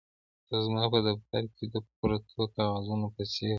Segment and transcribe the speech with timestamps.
[0.49, 3.49] دا زما په دفتر کې د پرتو کاغذونو په څیر دي